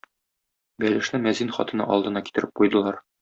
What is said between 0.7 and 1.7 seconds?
Бәлешне мәзин